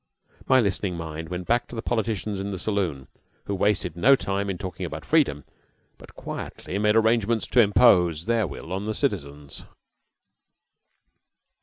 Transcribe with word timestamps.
My 0.47 0.59
listening 0.59 0.97
mind 0.97 1.29
went 1.29 1.45
back 1.45 1.67
to 1.67 1.75
the 1.75 1.83
politicians 1.83 2.39
in 2.39 2.49
the 2.49 2.57
saloon, 2.57 3.07
who 3.45 3.53
wasted 3.53 3.95
no 3.95 4.15
time 4.15 4.49
in 4.49 4.57
talking 4.57 4.83
about 4.83 5.05
freedom, 5.05 5.43
but 5.99 6.15
quietly 6.15 6.79
made 6.79 6.95
arrangements 6.95 7.45
to 7.45 7.61
impose 7.61 8.25
their 8.25 8.47
will 8.47 8.73
on 8.73 8.85
the 8.85 8.95
citizens. 8.95 9.63